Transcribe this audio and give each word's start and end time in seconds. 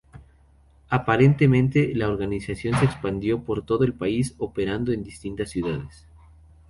Aparentemente 0.89 1.93
la 1.93 2.09
organización 2.09 2.73
se 2.79 2.85
expandió 2.85 3.43
por 3.43 3.63
todo 3.63 3.83
el 3.83 3.93
país 3.93 4.33
operando 4.39 4.91
en 4.91 5.03
distintas 5.03 5.51
ciudades. 5.51 6.07